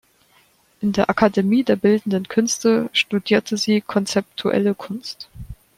In 0.81 0.93
der 0.93 1.11
Akademie 1.11 1.63
der 1.63 1.75
bildenden 1.75 2.27
Künste 2.27 2.89
studierte 2.91 3.55
sie 3.55 3.81
konzeptuelle 3.81 4.73
Kunst. 4.73 5.29